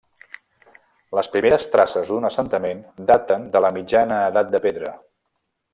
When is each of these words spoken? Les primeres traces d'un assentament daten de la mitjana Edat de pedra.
Les 1.17 1.29
primeres 1.35 1.67
traces 1.75 2.13
d'un 2.13 2.25
assentament 2.31 2.81
daten 3.13 3.49
de 3.57 3.65
la 3.67 3.73
mitjana 3.79 4.19
Edat 4.33 4.51
de 4.57 4.67
pedra. 4.69 4.93